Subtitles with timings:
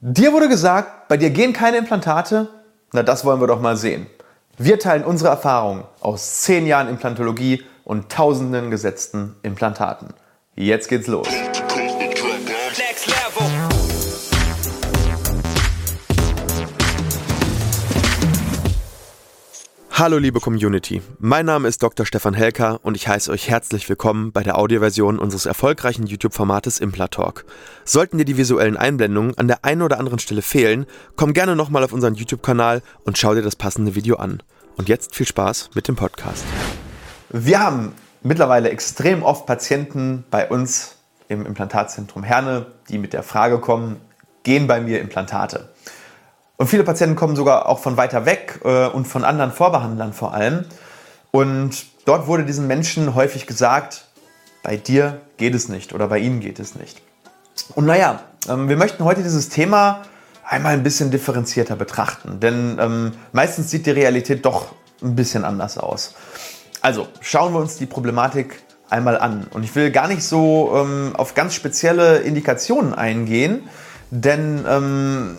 [0.00, 2.48] Dir wurde gesagt, bei dir gehen keine Implantate?
[2.92, 4.06] Na, das wollen wir doch mal sehen.
[4.58, 10.08] Wir teilen unsere Erfahrungen aus zehn Jahren Implantologie und tausenden gesetzten Implantaten.
[10.54, 11.28] Jetzt geht's los.
[19.98, 22.04] Hallo liebe Community, mein Name ist Dr.
[22.04, 27.46] Stefan Helker und ich heiße euch herzlich willkommen bei der Audioversion unseres erfolgreichen YouTube-Formates Implatalk.
[27.86, 30.84] Sollten dir die visuellen Einblendungen an der einen oder anderen Stelle fehlen,
[31.16, 34.42] komm gerne nochmal auf unseren YouTube-Kanal und schau dir das passende Video an.
[34.76, 36.44] Und jetzt viel Spaß mit dem Podcast.
[37.30, 40.96] Wir haben mittlerweile extrem oft Patienten bei uns
[41.28, 43.96] im Implantatzentrum Herne, die mit der Frage kommen,
[44.42, 45.70] gehen bei mir Implantate?
[46.56, 50.32] Und viele Patienten kommen sogar auch von weiter weg äh, und von anderen Vorbehandlern vor
[50.34, 50.64] allem.
[51.30, 54.06] Und dort wurde diesen Menschen häufig gesagt,
[54.62, 57.02] bei dir geht es nicht oder bei ihnen geht es nicht.
[57.74, 60.02] Und naja, ähm, wir möchten heute dieses Thema
[60.44, 65.76] einmal ein bisschen differenzierter betrachten, denn ähm, meistens sieht die Realität doch ein bisschen anders
[65.76, 66.14] aus.
[66.80, 69.46] Also schauen wir uns die Problematik einmal an.
[69.50, 73.68] Und ich will gar nicht so ähm, auf ganz spezielle Indikationen eingehen,
[74.10, 75.36] denn ähm,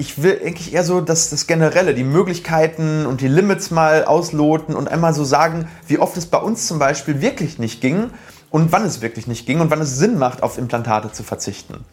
[0.00, 4.74] ich will eigentlich eher so das, das Generelle, die Möglichkeiten und die Limits mal ausloten
[4.74, 8.08] und einmal so sagen, wie oft es bei uns zum Beispiel wirklich nicht ging
[8.48, 11.84] und wann es wirklich nicht ging und wann es Sinn macht, auf Implantate zu verzichten.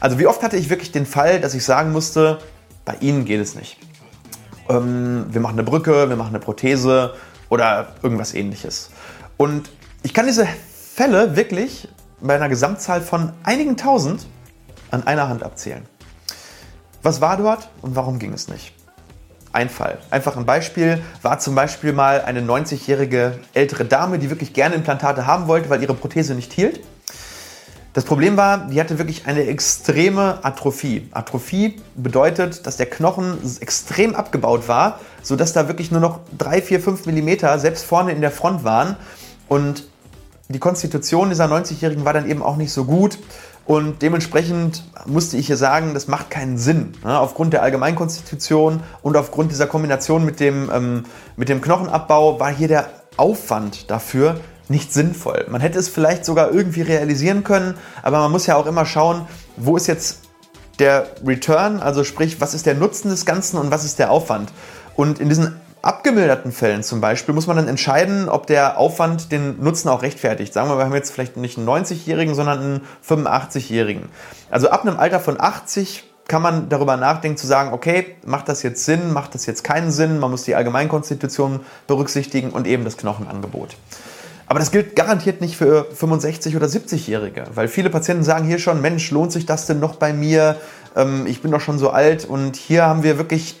[0.00, 2.38] Also wie oft hatte ich wirklich den Fall, dass ich sagen musste,
[2.86, 3.76] bei Ihnen geht es nicht.
[4.70, 7.12] Ähm, wir machen eine Brücke, wir machen eine Prothese
[7.50, 8.90] oder irgendwas ähnliches.
[9.36, 9.70] Und
[10.02, 10.48] ich kann diese
[10.94, 11.88] Fälle wirklich
[12.22, 14.26] bei einer Gesamtzahl von einigen tausend
[14.90, 15.89] an einer Hand abzählen.
[17.02, 18.74] Was war dort und warum ging es nicht?
[19.52, 19.98] Ein Fall.
[20.10, 25.26] Einfach ein Beispiel war zum Beispiel mal eine 90-jährige ältere Dame, die wirklich gerne Implantate
[25.26, 26.80] haben wollte, weil ihre Prothese nicht hielt.
[27.92, 31.08] Das Problem war, die hatte wirklich eine extreme Atrophie.
[31.10, 36.80] Atrophie bedeutet, dass der Knochen extrem abgebaut war, sodass da wirklich nur noch 3, 4,
[36.80, 38.94] 5 Millimeter selbst vorne in der Front waren.
[39.48, 39.88] Und
[40.48, 43.18] die Konstitution dieser 90-Jährigen war dann eben auch nicht so gut.
[43.70, 46.94] Und dementsprechend musste ich hier sagen, das macht keinen Sinn.
[47.04, 47.16] Ne?
[47.16, 51.04] Aufgrund der Allgemeinkonstitution und aufgrund dieser Kombination mit dem, ähm,
[51.36, 55.46] mit dem Knochenabbau war hier der Aufwand dafür nicht sinnvoll.
[55.48, 59.28] Man hätte es vielleicht sogar irgendwie realisieren können, aber man muss ja auch immer schauen,
[59.56, 60.22] wo ist jetzt
[60.80, 64.50] der Return, also sprich, was ist der Nutzen des Ganzen und was ist der Aufwand.
[64.96, 69.62] Und in diesen abgemilderten Fällen zum Beispiel muss man dann entscheiden, ob der Aufwand den
[69.62, 70.52] Nutzen auch rechtfertigt.
[70.52, 74.08] Sagen wir, wir haben jetzt vielleicht nicht einen 90-Jährigen, sondern einen 85-Jährigen.
[74.50, 78.62] Also ab einem Alter von 80 kann man darüber nachdenken zu sagen, okay, macht das
[78.62, 82.96] jetzt Sinn, macht das jetzt keinen Sinn, man muss die Allgemeinkonstitution berücksichtigen und eben das
[82.96, 83.76] Knochenangebot.
[84.46, 88.80] Aber das gilt garantiert nicht für 65- oder 70-Jährige, weil viele Patienten sagen hier schon,
[88.80, 90.56] Mensch, lohnt sich das denn noch bei mir?
[90.96, 93.59] Ähm, ich bin doch schon so alt und hier haben wir wirklich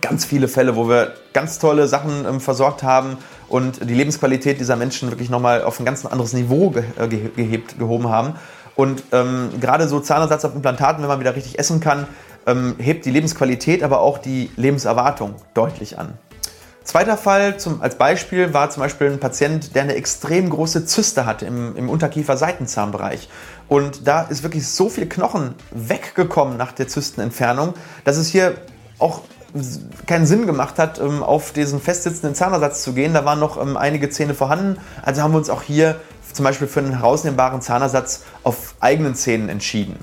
[0.00, 3.18] ganz viele Fälle, wo wir ganz tolle Sachen ähm, versorgt haben
[3.48, 7.78] und die Lebensqualität dieser Menschen wirklich nochmal auf ein ganz anderes Niveau ge äh, gehebt,
[7.78, 8.34] gehoben haben.
[8.74, 12.06] Und ähm, gerade so Zahnersatz auf Implantaten, wenn man wieder richtig essen kann,
[12.46, 16.14] ähm, hebt die Lebensqualität, aber auch die Lebenserwartung deutlich an.
[16.86, 21.26] Zweiter Fall zum, als Beispiel war zum Beispiel ein Patient, der eine extrem große Zyste
[21.26, 23.28] hatte im, im Unterkiefer-Seitenzahnbereich.
[23.66, 27.74] Und da ist wirklich so viel Knochen weggekommen nach der Zystenentfernung,
[28.04, 28.54] dass es hier
[29.00, 29.22] auch
[30.06, 33.14] keinen Sinn gemacht hat, ähm, auf diesen festsitzenden Zahnersatz zu gehen.
[33.14, 34.78] Da waren noch ähm, einige Zähne vorhanden.
[35.02, 35.96] Also haben wir uns auch hier
[36.32, 39.96] zum Beispiel für einen herausnehmbaren Zahnersatz auf eigenen Zähnen entschieden.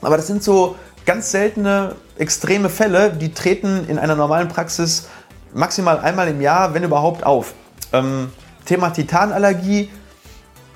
[0.00, 5.08] Aber das sind so ganz seltene, extreme Fälle, die treten in einer normalen Praxis
[5.52, 7.54] maximal einmal im Jahr, wenn überhaupt, auf.
[7.92, 8.30] Ähm,
[8.64, 9.90] Thema Titanallergie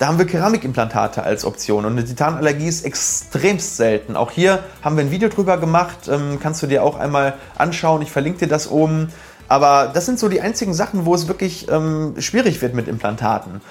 [0.01, 4.15] da haben wir Keramikimplantate als Option und eine Titanallergie ist extremst selten.
[4.15, 8.01] Auch hier haben wir ein Video drüber gemacht, ähm, kannst du dir auch einmal anschauen.
[8.01, 9.09] Ich verlinke dir das oben.
[9.47, 13.61] Aber das sind so die einzigen Sachen, wo es wirklich ähm, schwierig wird mit Implantaten.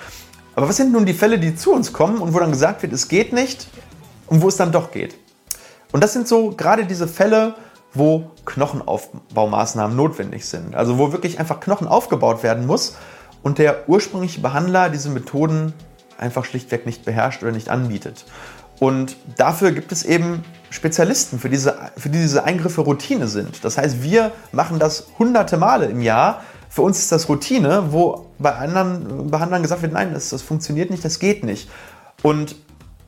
[0.54, 2.92] Aber was sind nun die Fälle, die zu uns kommen und wo dann gesagt wird,
[2.92, 3.66] es geht nicht
[4.28, 5.16] und wo es dann doch geht?
[5.90, 7.56] Und das sind so gerade diese Fälle,
[7.92, 10.76] wo Knochenaufbaumaßnahmen notwendig sind.
[10.76, 12.94] Also wo wirklich einfach Knochen aufgebaut werden muss
[13.42, 15.74] und der ursprüngliche Behandler diese Methoden
[16.20, 18.24] einfach schlichtweg nicht beherrscht oder nicht anbietet.
[18.78, 23.64] Und dafür gibt es eben Spezialisten, für, diese, für die diese Eingriffe Routine sind.
[23.64, 26.42] Das heißt, wir machen das hunderte Male im Jahr.
[26.68, 30.90] Für uns ist das Routine, wo bei anderen Behandlern gesagt wird, nein, das, das funktioniert
[30.90, 31.68] nicht, das geht nicht.
[32.22, 32.56] Und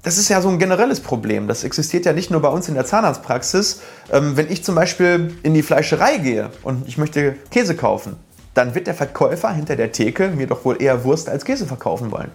[0.03, 1.47] das ist ja so ein generelles Problem.
[1.47, 3.81] Das existiert ja nicht nur bei uns in der Zahnarztpraxis.
[4.11, 8.17] Ähm, wenn ich zum Beispiel in die Fleischerei gehe und ich möchte Käse kaufen,
[8.55, 12.11] dann wird der Verkäufer hinter der Theke mir doch wohl eher Wurst als Käse verkaufen
[12.11, 12.31] wollen.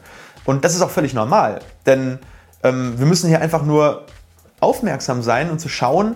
[0.47, 2.17] Und das ist auch völlig normal, denn
[2.63, 4.05] ähm, wir müssen hier einfach nur
[4.59, 6.15] aufmerksam sein und zu schauen,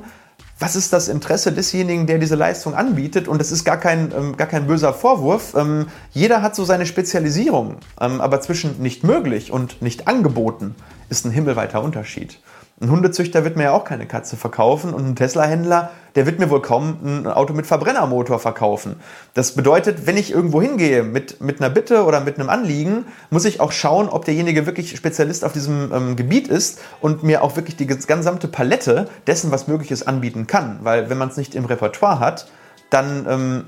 [0.57, 3.27] was ist das Interesse desjenigen, der diese Leistung anbietet?
[3.27, 5.55] Und das ist gar kein, ähm, gar kein böser Vorwurf.
[5.55, 7.77] Ähm, jeder hat so seine Spezialisierung.
[7.99, 10.75] Ähm, aber zwischen nicht möglich und nicht angeboten
[11.11, 12.39] ist ein himmelweiter Unterschied.
[12.81, 16.49] Ein Hundezüchter wird mir ja auch keine Katze verkaufen und ein Tesla-Händler, der wird mir
[16.49, 18.95] wohl kaum ein Auto mit Verbrennermotor verkaufen.
[19.35, 23.45] Das bedeutet, wenn ich irgendwo hingehe mit, mit einer Bitte oder mit einem Anliegen, muss
[23.45, 27.55] ich auch schauen, ob derjenige wirklich Spezialist auf diesem ähm, Gebiet ist und mir auch
[27.55, 30.79] wirklich die gesamte Palette dessen, was möglich ist, anbieten kann.
[30.81, 32.47] Weil wenn man es nicht im Repertoire hat,
[32.89, 33.65] dann ähm,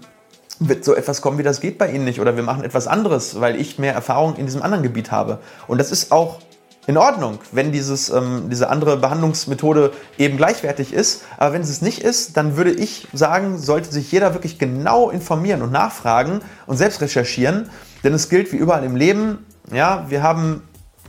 [0.60, 3.40] wird so etwas kommen wie das geht bei Ihnen nicht oder wir machen etwas anderes,
[3.40, 5.38] weil ich mehr Erfahrung in diesem anderen Gebiet habe.
[5.68, 6.40] Und das ist auch
[6.86, 11.24] in Ordnung, wenn dieses, ähm, diese andere Behandlungsmethode eben gleichwertig ist.
[11.38, 15.62] Aber wenn es nicht ist, dann würde ich sagen, sollte sich jeder wirklich genau informieren
[15.62, 17.70] und nachfragen und selbst recherchieren.
[18.04, 20.64] Denn es gilt wie überall im Leben, ja, wir haben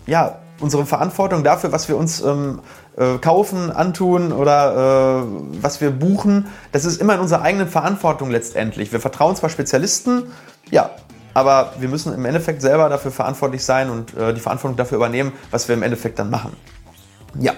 [0.06, 2.60] ja, unsere Verantwortung dafür, was wir uns ähm,
[2.96, 6.46] äh, kaufen, antun oder äh, was wir buchen.
[6.70, 8.92] Das ist immer in unserer eigenen Verantwortung letztendlich.
[8.92, 10.24] Wir vertrauen zwar Spezialisten,
[10.70, 10.90] ja,
[11.34, 15.32] aber wir müssen im Endeffekt selber dafür verantwortlich sein und äh, die Verantwortung dafür übernehmen,
[15.50, 16.56] was wir im Endeffekt dann machen.
[17.38, 17.54] Ja,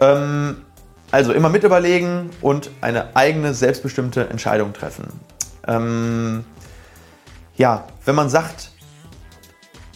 [0.00, 0.62] ähm,
[1.10, 5.08] also immer mit überlegen und eine eigene, selbstbestimmte Entscheidung treffen.
[5.66, 6.44] Ähm,
[7.56, 8.72] ja, wenn man sagt,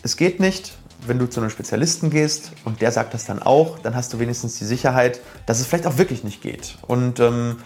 [0.02, 0.76] es geht nicht,
[1.06, 4.18] wenn du zu einem Spezialisten gehst und der sagt das dann auch, dann hast du
[4.18, 6.78] wenigstens die Sicherheit, dass es vielleicht auch wirklich nicht geht.
[6.86, 7.56] Und ähm,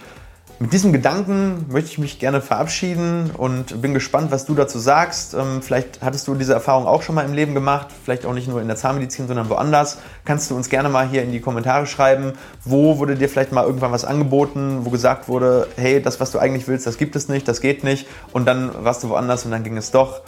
[0.59, 5.35] mit diesem Gedanken möchte ich mich gerne verabschieden und bin gespannt, was du dazu sagst.
[5.35, 8.49] Ähm, vielleicht hattest du diese Erfahrung auch schon mal im Leben gemacht, vielleicht auch nicht
[8.49, 9.99] nur in der Zahnmedizin, sondern woanders.
[10.25, 12.33] Kannst du uns gerne mal hier in die Kommentare schreiben,
[12.65, 16.39] wo wurde dir vielleicht mal irgendwann was angeboten, wo gesagt wurde, hey, das, was du
[16.39, 18.07] eigentlich willst, das gibt es nicht, das geht nicht.
[18.33, 20.23] Und dann warst du woanders und dann ging es doch.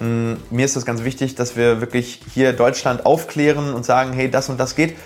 [0.00, 4.30] Mm, mir ist das ganz wichtig, dass wir wirklich hier Deutschland aufklären und sagen, hey,
[4.30, 4.98] das und das geht.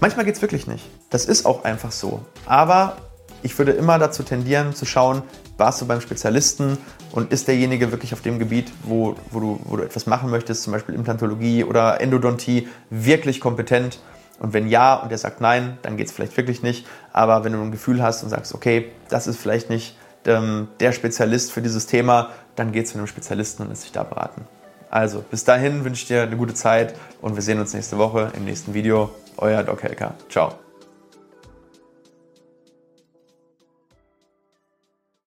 [0.00, 0.86] Manchmal geht es wirklich nicht.
[1.10, 2.24] Das ist auch einfach so.
[2.46, 2.96] Aber
[3.42, 5.22] ich würde immer dazu tendieren, zu schauen,
[5.56, 6.78] warst du beim Spezialisten
[7.12, 10.62] und ist derjenige wirklich auf dem Gebiet, wo, wo, du, wo du etwas machen möchtest,
[10.62, 14.00] zum Beispiel Implantologie oder Endodontie, wirklich kompetent?
[14.38, 16.86] Und wenn ja und er sagt nein, dann geht es vielleicht wirklich nicht.
[17.12, 19.96] Aber wenn du ein Gefühl hast und sagst, okay, das ist vielleicht nicht
[20.26, 23.92] ähm, der Spezialist für dieses Thema, dann geht es zu einem Spezialisten und lässt sich
[23.92, 24.46] da beraten.
[24.90, 28.32] Also, bis dahin wünsche ich dir eine gute Zeit und wir sehen uns nächste Woche
[28.36, 29.10] im nächsten Video.
[29.36, 30.14] Euer Doc Helker.
[30.30, 30.67] Ciao.